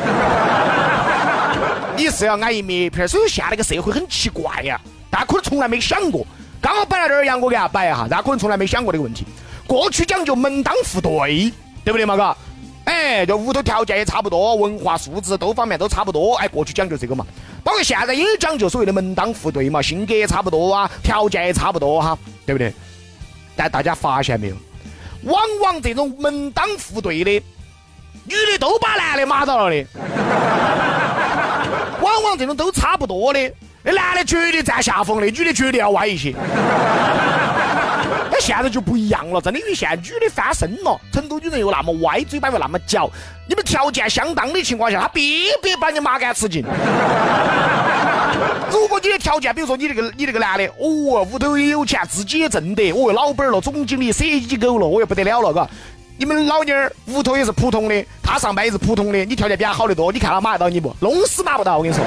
[1.97, 6.25] 你是要矮一灭片，所以现在这个社会很奇怪呀，大家可能从来没想过。
[6.61, 9.25] 刚好摆到这儿，杨哥给他摆一下，大家可能从来没想过这个问题。
[9.67, 11.51] 过去讲究门当户对，
[11.83, 12.15] 对不对嘛？
[12.15, 12.35] 嘎，
[12.85, 17.25] 哎，就屋头条件也差不多，文化素质多方面都差不多，哎，过去讲究这个嘛。
[17.63, 22.73] 包括现在也讲究所谓的门当户对嘛，性格也差不多啊，条件也差不多哈，对不对？
[23.55, 24.55] 但大家发现没有，
[25.23, 27.31] 往往这种门当户对的
[28.23, 29.85] 女的都把男的骂到了的。
[32.01, 36.33] 往往这种都差不多的，那男的绝对占下风的，女的绝对要歪一些。
[38.41, 43.07] 现在就不一样了，真的，因为现在女的翻身了，成都女人又那么歪，嘴巴又那么嚼，
[43.47, 46.65] 你们条件相当的情况下，他必必把你马杆吃尽。
[48.71, 55.69] 如果你的条件，比如说你这个你这个男的，哦，屋头也有钱，自己也挣得，哦，老板了，总经理、CEO 了，哦哟不得了了，嘎。
[56.17, 60.95] 你们老妞儿屋头也是普通的，他上班也是普通的，你条件比他好得多，你看他马得到你不？
[60.99, 62.03] 弄死马不到，我跟你说。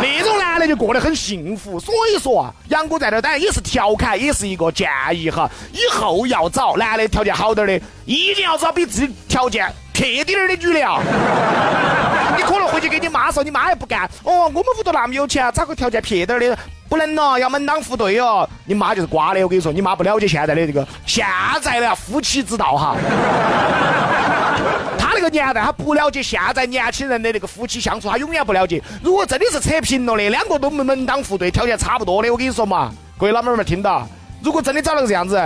[0.00, 5.50] 那种男的就过得很幸福，所以说啊，杨哥在这儿当然也是调侃，也是一个建议哈。
[5.72, 11.00] 以后要找男的条件好点的，一定要找比自己条件撇点儿的女的啊。
[12.36, 14.04] 你可能回去给你妈说，你妈也不干。
[14.24, 16.58] 哦，我们屋头那么有钱，找个条件撇点儿的。
[16.86, 18.46] 不能咯，要门当户对哦。
[18.66, 21.24] 你妈就是瓜的，我跟你说，你妈不了解现在的这个现
[21.62, 22.96] 在的夫妻之道哈。
[24.98, 28.82] 他那个年代，他不了解现在年轻人的那个夫妻相处，他永远不了解。
[29.02, 34.06] 如果真的是扯平了的，两个都门门当户对，条件差不多的，我跟你说嘛，各位老妹儿们听到，
[34.42, 35.40] 如果真的找了个这样子，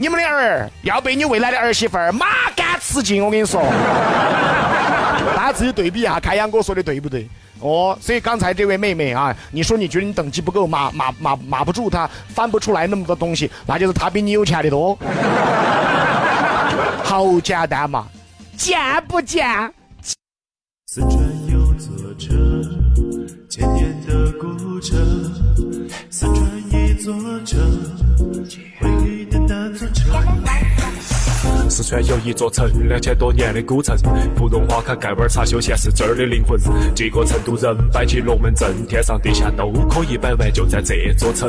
[0.00, 3.60] 你们的儿要被你未来的儿媳妇儿马杆吃尽，我跟你说。
[5.34, 7.28] 大家自己对比一下，看杨哥说的对不对？
[7.60, 14.96] 哦，所以刚才这位妹妹啊，你说你觉得你等级不够，骂骂骂骂不住他，翻不出来那么多东西，那就是他比你有钱的多。
[17.02, 18.06] 好简单嘛，
[18.56, 19.74] 贱不贱？
[20.86, 21.12] 四川
[21.50, 22.30] 有座城，
[23.50, 25.27] 千年的古城。
[31.78, 33.96] 四川有一座城，两千多年的古城，
[34.36, 36.58] 芙蓉花开盖碗茶，休闲是这儿的灵魂。
[36.92, 41.48] 几个成都人摆起龙门阵，天上地下都可以摆完，就在这座城。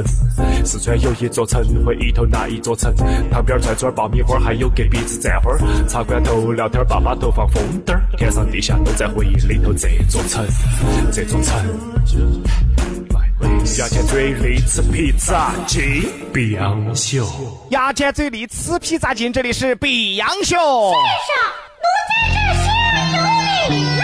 [0.63, 2.93] 四川有一座城，回忆头那一座城，
[3.31, 5.57] 旁边串串爆米花，还有隔壁子站花儿。
[5.87, 9.73] 茶馆头聊天，爸爸头放风灯儿，天上地下都在回忆里头。
[9.73, 10.45] 这座城，
[11.11, 12.98] 这座城。
[13.77, 17.27] 牙尖嘴利吃披萨进，碧阳秀。
[17.69, 20.43] 牙尖嘴利吃披萨进，这里是碧阳秀。
[20.43, 20.57] 先生，
[21.79, 22.67] 奴在这行
[23.13, 23.21] 有
[23.69, 24.03] 礼了。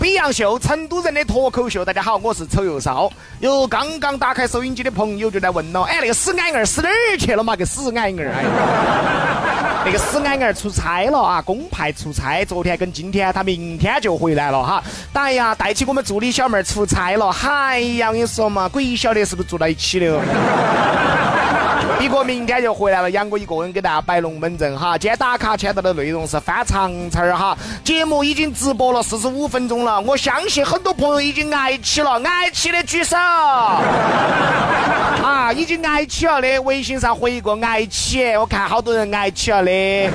[0.00, 1.84] 碧阳秀，成都人的脱口秀。
[1.84, 3.10] 大家好，我是丑又骚。
[3.38, 7.54] 有刚刚打开收音机的朋友就在问了：哎，那个死矮儿死哪儿去了嘛？
[7.54, 8.42] 个死矮儿，哎，
[9.84, 12.44] 那个死矮儿出差了啊，公派出差。
[12.44, 14.82] 昨天跟今天，他明天就回来了哈。
[15.12, 17.32] 哎呀，带起我们助理小妹儿出差了。
[17.32, 20.20] 嗨呀，我跟你说嘛，鬼晓得是不是住到一起的。
[22.02, 24.98] 一个明天就回来了，杨哥一个人给大家摆龙门阵哈。
[24.98, 27.56] 今天打卡签到的内容是翻长词儿哈。
[27.84, 33.16] 节目已经直播了四十五分钟了，我相信很多朋友已经挨起了，挨起的举手。
[35.22, 40.10] 啊，已经挨起了的，微信上回一个挨起，我看好多人挨起了的。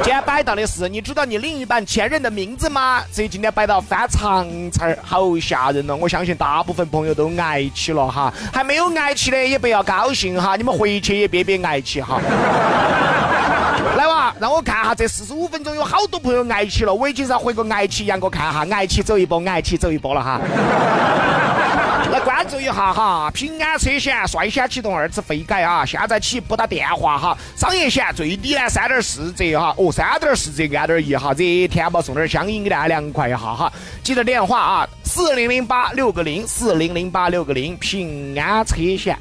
[0.00, 3.02] 今天摆到的是，你知道你另一半前任的名字吗？
[3.12, 5.96] 所以今天摆到翻长词儿，好吓人了。
[5.96, 12.20] 我相信大部分朋友都挨起了哈，还没有挨起的也不要高兴行哈，你们回去也别别挨起哈。
[13.96, 20.40] 来哇，让我看下这四十五分钟有好多朋友挨起了，微信上回个挨起，杨哥看哈，挨起走一波，挨起走一波了哈。
[22.10, 25.84] 来关注一下哈，平安车险率先启动二次费改啊！
[25.84, 33.70] 现在起拨打电话哈，商业险最低呢三点四折哈，哦三点四折按点一哈，热天嘛送点香烟给大家凉快一下哈。
[34.02, 39.16] 记得电话啊，四零零八六个零，四零零八六个零，平安车险。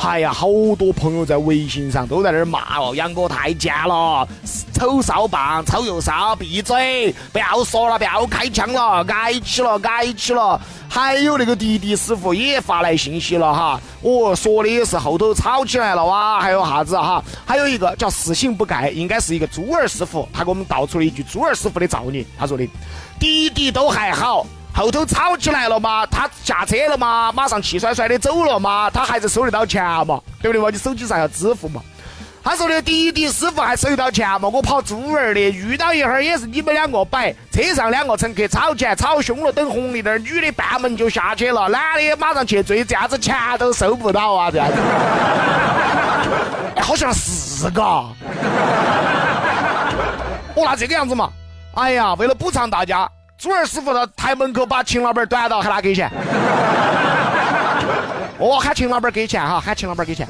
[0.00, 0.46] 哎呀，好
[0.78, 4.26] 多朋友在微信上都在那儿骂哦，杨哥太贱了，
[4.72, 10.58] 丑骚棒，丑又骚，闭嘴，不要说了，不要开枪了，挨起了，挨起了。
[10.88, 17.22] 还有那个滴滴师傅也发来信息了哈，哦，说的也是后头吵起来了哇，还有啥子哈？
[17.44, 22.66] 还有一个叫死性不改，应该是一个猪儿师傅，他给我们道出了一句猪儿师傅的造孽，他说的，
[23.20, 24.46] 滴滴都还好。
[24.78, 30.70] 后头吵起来了嘛，他下车了嘛，马上气甩甩的走了嘛，他还是收得到钱嘛，对不对嘛？
[30.70, 31.82] 你手机上要支付嘛。
[32.44, 34.48] 他说的滴滴师傅还收得到钱嘛？
[34.48, 44.74] 我跑猪儿的，遇到一会儿也是你们两个摆，车上两个乘客吵起来，吵凶了，等红绿灯，女的半门就下去了，男的马上去追，这样子钱都收不到啊，这样子。
[46.76, 47.82] 哎，好像是嘎。
[47.82, 48.14] 哦，
[50.64, 51.30] 那这个样子嘛，
[51.74, 53.10] 哎呀，为了补偿大家。
[53.38, 56.10] 猪儿师傅到台门口把秦老板端到，喊他给钱。
[58.38, 60.26] 哦，喊秦老板给钱哈，喊秦老板给钱。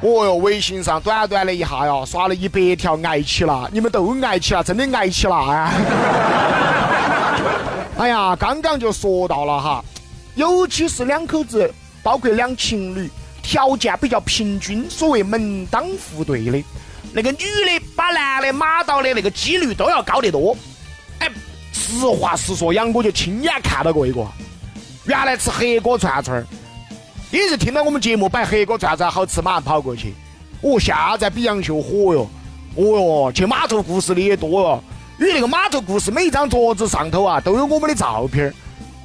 [0.00, 5.72] 哦哟，微信上短短的一下哟，刷了一百条，挨起了，你们都挨起了，真的挨起了啊！
[7.98, 9.84] 哎呀，刚刚就说到了哈，
[10.36, 13.10] 尤其是两口子，包括两情侣，
[13.42, 16.64] 条件比较平均，所谓门当户对的。
[17.12, 20.56] 那个女的把男的马到的那个几率都要高得多。
[21.20, 21.28] 哎，
[21.72, 24.26] 实话实说，杨哥就亲眼看到过一个，
[25.04, 26.46] 原来吃黑锅串串儿，
[27.30, 30.14] 也是听到我们节目摆黑锅串串好吃，马上跑过去。
[30.60, 32.28] 哦，现在比杨秀火哟，
[32.76, 34.84] 哦哟，去码头故事的也多哟。
[35.18, 38.54] 因为那个码头故事每一张桌子上头啊都有我们的照片儿，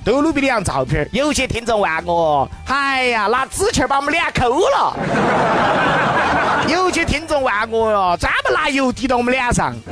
[0.04, 1.10] 都有鲁比里昂照片儿。
[1.12, 6.23] 有些听众问我，哎呀，拿纸钱把我们脸抠了。
[6.70, 9.76] 有些听众问我哟，专门拿油滴到我们脸上。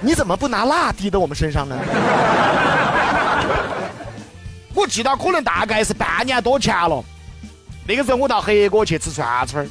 [0.00, 1.76] 你怎么不拿蜡滴到我们身上呢？
[4.74, 7.02] 我记得可能大概是半年多前了，
[7.86, 9.68] 那个时候我到黑锅去吃串串儿，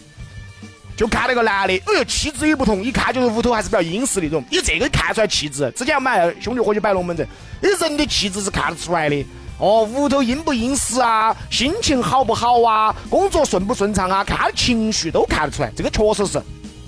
[0.96, 5.71] 就看那个男的，哎呦气质也不同，一看就是屋头还是比较殷实那种，你这个看出来气质。
[5.75, 7.27] 之前我们兄弟伙去摆龙门阵，
[7.62, 9.25] 你人的气质是看得出来的。
[9.63, 16.33] 哦，屋头阴不阴湿啊，心情好不好啊，工作顺不顺畅啊，看他情绪都看得出来，这个确实是，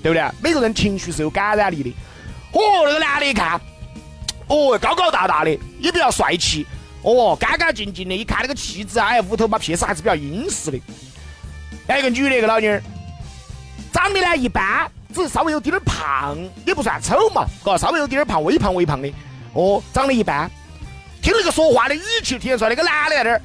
[0.02, 0.22] 对不对？
[0.42, 1.88] 每个人情绪是有感染力的。
[2.52, 3.58] 哦，那个男的一看，
[4.48, 5.50] 哦，高高大大的，
[5.80, 6.66] 也比较帅气，
[7.00, 10.78] 哦，干干净净的，一看那个气质啊，哎，屋头嘛，屁事还是比较阴湿的。
[11.88, 12.82] 还有个女的，一个老妞儿，
[13.90, 19.10] 长得呢一般，只是稍微有点点胖，也不算丑嘛，嘎，稍微有点点胖，微胖微胖的，
[19.54, 20.50] 哦，长得一般。
[21.26, 23.42] 听那个说话的语气，听得出来那个男的在那儿，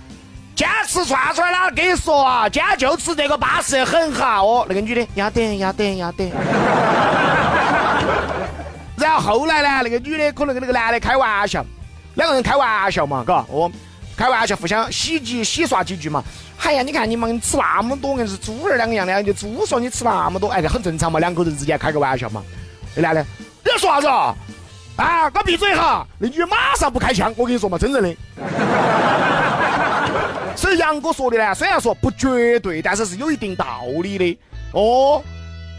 [0.56, 4.40] 坚持串串了，跟你说啊，今天就吃这个巴适很哈。
[4.40, 6.30] 哦，那个女的要得要得要得。
[8.96, 11.66] 然后后来呢，那个女的可能跟那个男的开玩笑，
[12.14, 13.72] 两个人开玩笑嘛，嘎，哦，
[14.16, 16.24] 开玩笑互相洗几洗刷几句嘛。
[16.62, 22.44] 哎呀，你看你们吃那么多，硬是猪儿两个样的，就猪说你吃那么多，哎，这很正常嘛，两口子之间开个玩笑嘛。
[22.94, 23.26] 那男的，
[23.66, 24.08] 你要说啥子？
[24.98, 26.06] 啊，给我闭嘴哈！
[26.20, 28.16] 那女的马上不开枪，我跟你说嘛，真正的。
[30.56, 33.66] 所以杨哥说的呢，虽然说不绝对，但是是有一定道
[34.04, 34.40] 理的
[34.74, 35.22] 哦。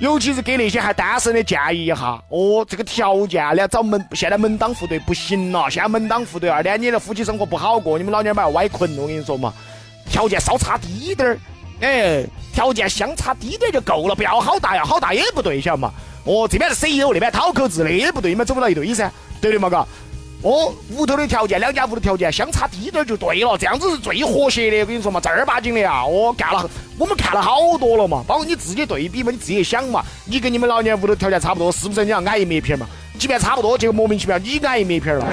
[0.01, 9.55] 尤其是给那些还单身的建议一下哦，这个条件你要找门，现在门当户对不行了，现在门当户对，二点你的夫妻生活不好过，你们老娘们要歪困，我跟你说嘛，
[10.11, 11.39] 条件稍差低点儿，
[11.83, 15.93] 哎，条件相差低点就够了，不要好大呀，好大也不对，晓得嘛？
[16.25, 19.11] 哦，这边是 CEO，那边讨口子，那也不对，你们走不到一堆噻，
[19.41, 19.69] 对的嘛？
[19.69, 19.87] 嘎。
[20.43, 24.81] 哦，屋头的条件，两家屋头条件相差低点就对了，这样子是最和谐的。
[24.81, 26.69] 我跟你说嘛，正儿八经的啊，哦，干了，
[26.99, 32.87] 我们看了好多了嘛，包括你自己对比嘛，你自己想嘛，你跟你们老娘屋头条件差不多，是不是你要挨一面皮嘛？
[33.21, 35.25] 即便差不多，结果莫名其妙你挨一面皮了，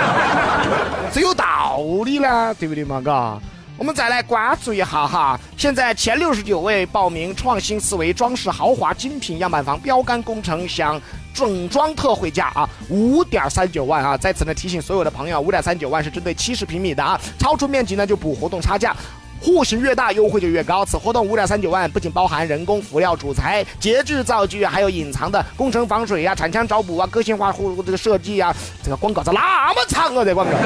[1.12, 3.02] 这有道理呢，对不对嘛？
[3.04, 3.38] 嘎。
[3.78, 10.98] 我们再来关注一下哈，现在前六十九位报名创新思维装饰豪华精品样板房标杆工程享
[11.34, 14.16] 整装特惠价啊，五点三九万啊！
[14.16, 18.96] 在此呢提醒所有的朋友，五点三九万是针对七十平米的啊，超出面积呢就补活动差价。
[19.42, 20.82] 户型越大，优惠就越高。
[20.82, 28.56] 此活动五点三九万，不仅包含人工辅料、主材、节制造具，还有隐藏的工程防水啊、铲枪找补啊、个性化户这个设计啊。
[28.82, 30.24] 这个广告咋那么长啊？
[30.24, 30.56] 这广告。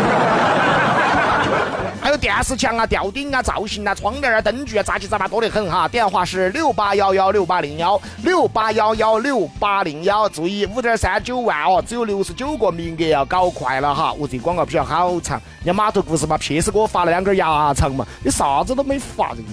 [2.00, 5.86] 还有电视墙啊、吊顶啊、造型啊、窗帘啊、灯具啊，杂七杂八多得很哈。
[5.86, 10.28] 电话是六八幺幺六八零幺六八幺幺六八零幺。
[10.28, 14.12] 注意，五点三九万哦，只有六十九个名额，要搞快了哈。
[14.18, 19.48] 我这广告比较好长，人家码头故事嘛，屁事给我发了两根牙长嘛，你啥子都没发，这个，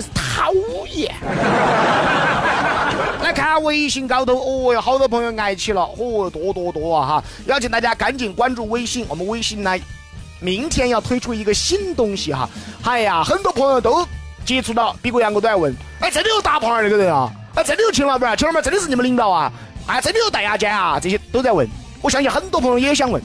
[0.00, 0.52] 是讨
[0.92, 1.14] 厌。
[3.22, 7.24] 来看微信高头，哦哟，好多朋友挨起了，嚯，多多多啊哈！
[7.46, 9.76] 邀请大家赶紧关注微信，我们微信呢，
[10.40, 12.48] 明天要推出一个新东西哈。
[12.84, 14.06] 哎呀，很多朋友都
[14.44, 17.30] 接触到，比哥杨哥都在问，哎，真的有大胖儿那个人啊？
[17.54, 18.36] 哎，真的有秦老板？
[18.36, 19.52] 秦老板真的是你们领导啊？
[19.86, 20.98] 哎，真的有戴牙尖啊？
[21.00, 21.68] 这些都在问，
[22.00, 23.22] 我相信很多朋友也想问，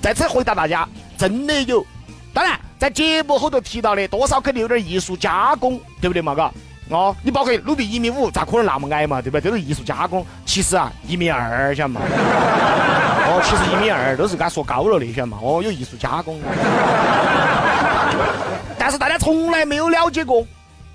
[0.00, 1.84] 在此回答大家，真的有。
[2.32, 6.34] 当然，在节目后头提到的，多少肯定有点艺术加工，对不对嘛？
[6.34, 6.52] 嘎。
[6.90, 9.22] 哦，你包括鲁比一米五，咋可能那么矮嘛？
[9.22, 9.50] 对不对？
[9.50, 10.22] 都是艺术加工。
[10.44, 12.02] 其实啊，一米二，晓得嘛？
[13.26, 15.38] 哦，其实一米二都是给他说高了的，晓得嘛？
[15.42, 16.38] 哦，有艺术加工。
[18.78, 20.46] 但是大家从来没有了解过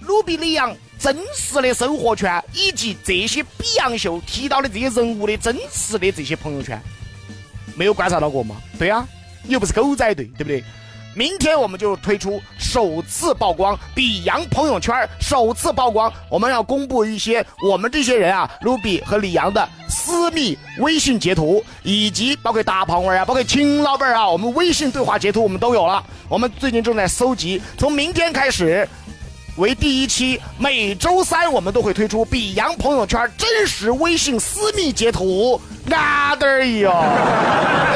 [0.02, 6.80] 鲁比里昂真实的生活圈，以及这些比洋秀提到的这些人物的真实的这些朋友圈，
[7.76, 8.58] 没有观察到过吗？
[8.78, 9.04] 对啊，
[9.44, 10.64] 你又不是狗仔队，对不对？
[11.16, 26.04] 明天我们就推出首次曝光比洋朋友圈，首次曝光，我们要公布一些我们这些人啊，卢比和李阳的私密微信截图，以及包括大胖娃啊，包括秦老板啊，我们微信对话截图我们都有了。
[26.28, 28.88] 我们最近正在搜集，从明天开始。
[29.60, 36.90] 为第一期，每周三我们都会推出比洋朋友圈真实微信私密截图，哪得哟？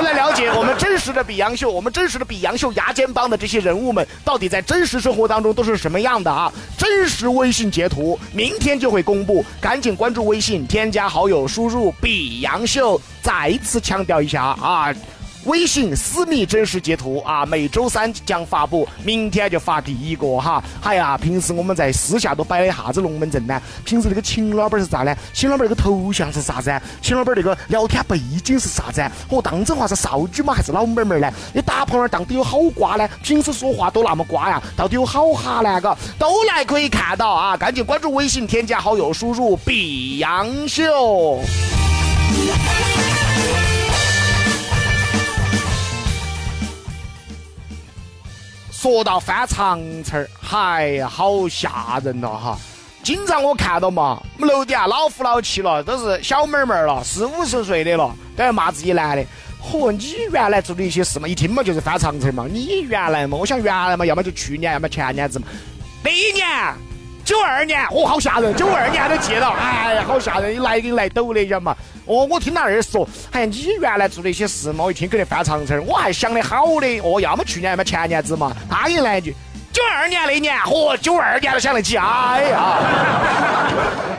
[0.04, 6.52] 来了解我们真实的比洋秀，我们真实的比洋秀牙尖帮的这些人物们，到底在真实生活当中都是什么样的啊？
[6.78, 13.00] 真实微信截图，明天就会公布，赶紧关注微信，添加好友，输入比洋秀。
[13.22, 14.94] 再一次强调一下啊！
[15.46, 20.64] 微信私密真实截图啊，每周三将发布，明天就发第一个哈。
[20.82, 23.62] 哎呀，平时我们在私下都摆的啥子龙门阵呢？
[23.84, 25.14] 平时那个秦老板是啥呢？
[25.34, 26.72] 秦老板那个头像是啥子？
[27.02, 29.02] 秦老板那个聊天背景是啥子？
[29.30, 30.54] 哦，当真话是少女吗？
[30.54, 31.30] 还是老妹妹呢？
[31.54, 33.10] 你大胖儿到底有好瓜呢？
[33.22, 34.62] 平时说话都那么瓜呀？
[34.78, 35.82] 到底有好哈呢？
[35.82, 37.58] 个都来可以看到啊！
[37.58, 41.40] 赶紧关注微信，添加好友，输入“比杨秀”。
[48.84, 52.60] 说到翻长城儿，哎呀，好吓人了哈！
[53.02, 59.26] 经常我看到嘛，我们楼底下老夫老妻了，都是小妹妹了，四五十岁的了，都要骂自己男的。
[59.64, 62.46] 嚯，你原来做的一些事嘛，一听嘛就是翻长城嘛。
[62.52, 65.48] 你原来嘛，我想原来嘛，要么就去年，要么前年子嘛。
[66.04, 66.46] 那一年，
[67.26, 68.54] 九二年，哦，好吓人！
[68.54, 70.54] 九二年都记到，哎呀，好吓人！
[70.54, 71.76] 你来给你来抖的，晓得嘛？
[72.06, 78.54] 哦，我听他那儿说，哎呀，你原来做的一些事嘛，我一听肯定翻长城，我还想的好的，哦，要么去年，要么前年子嘛。
[78.70, 79.34] 他给你来一句，
[79.72, 82.80] 九二年那年，哦，九二年都想得起，哎呀，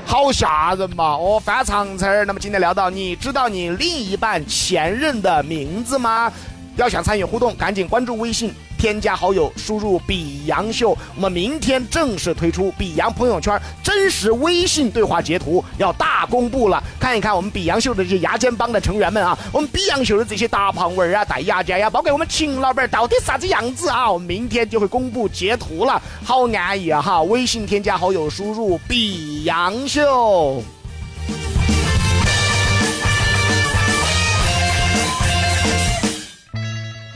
[0.06, 1.04] 好吓人嘛！
[1.04, 2.26] 哦，翻长城。
[2.26, 6.32] 那么今天聊到，你知道你另一半前任的名字吗？
[6.76, 8.52] 要想参与互动，赶紧关注微信。
[8.84, 16.84] 添加好友，输入“比杨秀”，我们明天正式推出比杨朋友圈真实微信对话截图，要大公布了。
[17.00, 24.12] 看一看我们比杨秀的这些牙尖帮的成员们啊，我们比杨秀的这些大胖娃儿啊、戴牙尖呀，包括我们秦老板到底啥子样子啊？
[24.12, 27.22] 我们明天就会公布截图了，好安逸啊哈！
[27.22, 30.62] 微信添加好友，输入“比杨秀”。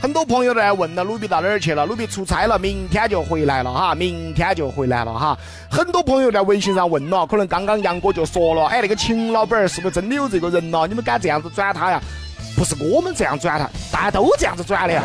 [0.01, 1.85] 很多朋友都在问了，鲁比到哪儿去了？
[1.85, 5.37] 鲁比出差了，明天就回来了哈，明天就回来了哈。
[5.69, 10.87] 很多朋友在微信上问了，可能刚刚杨哥就说了，哎，那个秦老板是不是真的有这个人呢？
[10.87, 12.01] 你们敢这样子转他呀？
[12.55, 15.03] 不是我们这样转他，大家都这样子转的呀。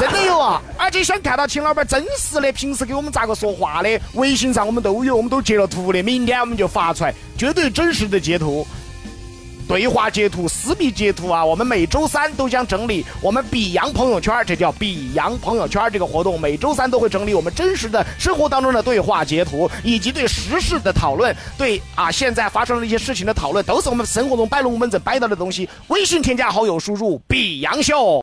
[0.00, 0.60] 真的有啊！
[0.76, 6.02] 而且想看到秦老板真实的平时给我们咋个说话的，微信上我们都有，我们都截了图的。
[6.02, 8.66] 明天我们就发出来，绝对真实的截图。
[9.66, 25.68] 对话截图、私密截图啊，我们每周三都将整理我们比洋朋友圈，这叫比洋朋友圈这个活动，每周三都会整理我们真实的生活当中的对话截图，以及对时事的讨论，对啊现在发生的一些事情的讨论，都是我们生活中摆龙门阵摆到的东西。
[25.88, 28.12] 微信添加好友，输入比洋秀。